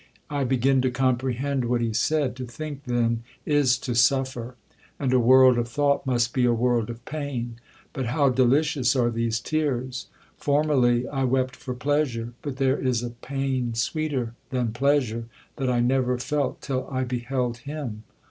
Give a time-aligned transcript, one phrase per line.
[0.31, 5.67] I begin to comprehend what he said—to think, then, is to suffer—and a world of
[5.67, 7.59] thought must be a world of pain!
[7.93, 10.07] But how delicious are these tears!
[10.37, 15.25] Formerly I wept for pleasure—but there is a pain sweeter than pleasure,
[15.57, 18.01] that I never felt till I beheld him.